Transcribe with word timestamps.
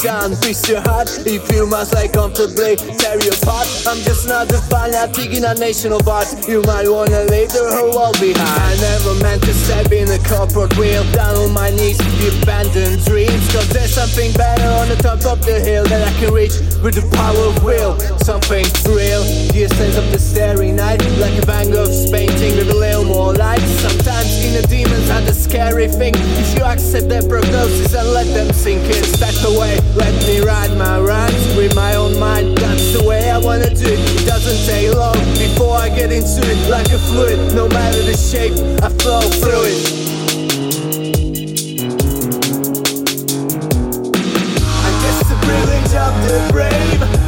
sound, 0.00 0.40
twist 0.42 0.68
your 0.68 0.80
heart. 0.82 1.10
If 1.26 1.50
you 1.52 1.66
must 1.66 1.94
like 1.94 2.12
comfortably 2.12 2.76
tear 2.76 3.18
you 3.20 3.32
apart. 3.42 3.66
I'm 3.86 3.98
just 4.06 4.26
not 4.28 4.50
a 4.52 4.58
fanatic 4.70 5.34
in 5.34 5.44
a 5.44 5.54
nation 5.54 5.92
of 5.92 6.06
You 6.48 6.62
might 6.62 6.88
wanna 6.88 7.24
leave 7.28 7.50
the 7.50 7.66
whole 7.74 7.92
world 7.92 8.18
behind. 8.20 8.38
I 8.38 8.76
never 8.80 9.14
meant 9.22 9.42
to 9.44 9.54
step 9.54 9.92
in 9.92 10.08
a 10.08 10.18
corporate 10.24 10.76
wheel. 10.78 11.04
Down 11.12 11.36
on 11.36 11.52
my 11.52 11.70
knees, 11.70 11.98
the 11.98 12.40
abandoned 12.42 13.04
dreams. 13.04 13.44
Cause 13.52 13.68
there's 13.68 13.94
something 13.94 14.32
better 14.32 14.68
on 14.80 14.88
the 14.88 14.96
top 14.96 15.24
of 15.26 15.44
the 15.44 15.58
hill 15.60 15.84
That 15.84 16.06
I 16.06 16.12
can 16.20 16.32
reach 16.32 16.56
with 16.82 16.94
the 16.94 17.06
power 17.16 17.44
of 17.50 17.62
will. 17.64 17.98
Something 18.22 18.64
real, 18.86 19.22
the 19.52 19.64
essence 19.64 19.96
of 19.96 20.10
the 20.12 20.18
starry 20.18 20.72
night 20.72 21.02
Like 21.18 21.36
a 21.42 21.46
Van 21.46 21.70
Gogh's 21.70 22.10
painting 22.10 22.56
are 25.10 25.20
the 25.20 25.34
scary 25.34 25.88
thing 25.88 26.14
If 26.16 26.56
you 26.56 26.64
accept 26.64 27.08
their 27.08 27.22
prognosis 27.22 27.94
and 27.94 28.08
let 28.10 28.26
them 28.34 28.52
sink 28.52 28.84
in. 28.84 29.04
Step 29.04 29.34
away, 29.44 29.78
let 29.94 30.14
me 30.26 30.40
ride 30.40 30.76
my 30.76 31.00
rhymes 31.00 31.56
with 31.56 31.74
my 31.74 31.94
own 31.94 32.18
mind. 32.18 32.58
That's 32.58 32.92
the 32.92 33.02
way 33.04 33.30
I 33.30 33.38
wanna 33.38 33.70
do 33.74 33.86
it. 33.86 34.00
It 34.20 34.26
doesn't 34.26 34.60
take 34.66 34.94
long 34.94 35.18
before 35.34 35.76
I 35.76 35.88
get 35.88 36.12
into 36.12 36.40
it. 36.42 36.70
Like 36.70 36.90
a 36.92 36.98
fluid, 36.98 37.54
no 37.54 37.68
matter 37.68 38.02
the 38.02 38.16
shape, 38.16 38.54
I 38.82 38.88
flow 39.02 39.20
through 39.20 39.64
it. 39.72 40.00
Of 45.92 46.14
the 46.22 46.48
brave 46.52 47.19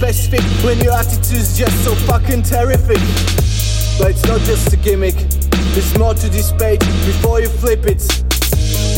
specific 0.00 0.40
When 0.64 0.80
your 0.80 0.94
attitude's 0.94 1.58
just 1.58 1.84
so 1.84 1.94
fucking 2.08 2.42
terrific. 2.42 3.00
But 3.98 4.12
it's 4.12 4.24
not 4.24 4.40
just 4.42 4.72
a 4.72 4.76
gimmick 4.76 5.16
There's 5.74 5.98
more 5.98 6.14
to 6.14 6.28
this 6.30 6.52
page. 6.52 6.80
Before 7.04 7.40
you 7.40 7.48
flip 7.48 7.84
it 7.84 8.02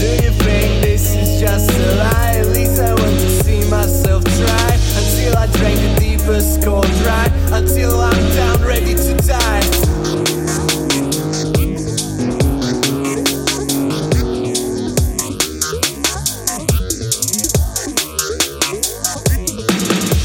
do 0.03 0.09
you 0.09 0.31
think 0.31 0.83
this 0.83 1.14
is 1.14 1.41
just 1.41 1.70
a 1.70 1.94
lie? 1.97 2.34
At 2.39 2.48
least 2.48 2.81
I 2.81 2.91
want 2.91 3.14
to 3.22 3.31
see 3.44 3.70
myself 3.70 4.25
try. 4.25 4.70
Until 4.98 5.39
I 5.39 5.47
drink 5.47 5.78
the 5.78 6.00
deepest 6.00 6.62
cold 6.64 6.91
dry. 7.05 7.27
Until 7.53 8.00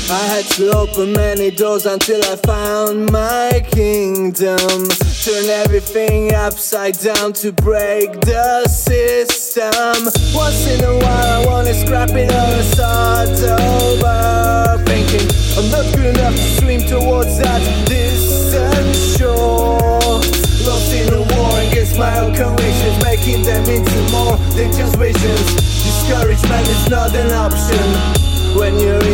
I 0.09 0.23
had 0.23 0.45
to 0.55 0.71
open 0.71 1.11
many 1.11 1.51
doors 1.51 1.85
until 1.85 2.23
I 2.23 2.37
found 2.37 3.11
my 3.11 3.61
kingdom. 3.71 4.87
Turn 5.27 5.49
everything 5.49 6.33
upside 6.33 6.97
down 6.99 7.33
to 7.43 7.51
break 7.51 8.13
the 8.21 8.63
system. 8.69 10.07
Once 10.33 10.65
in 10.65 10.81
a 10.85 10.95
while, 10.95 11.41
I 11.41 11.45
wanna 11.45 11.73
scrap 11.73 12.11
it 12.11 12.31
all 12.31 12.53
and 12.55 12.63
start 12.63 13.35
over. 13.59 14.81
Thinking 14.85 15.27
I'm 15.57 15.69
not 15.71 15.83
good 15.93 16.15
enough 16.15 16.35
to 16.35 16.47
swim 16.55 16.87
towards 16.87 17.37
that 17.39 17.59
distant 17.85 18.95
shore. 18.95 20.23
Lost 20.63 20.93
in 20.93 21.13
a 21.13 21.19
war 21.35 21.59
against 21.67 21.99
my 21.99 22.17
own 22.19 22.33
convictions, 22.33 23.03
making 23.03 23.43
them 23.43 23.67
into 23.67 23.99
more 24.13 24.37
than 24.55 24.71
just 24.71 24.95
visions. 24.95 25.55
Discouragement 25.83 26.65
is 26.69 26.89
not 26.89 27.13
an 27.13 27.33
option 27.33 28.27
when 28.57 28.79
you're 28.79 29.06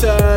turn. 0.00 0.27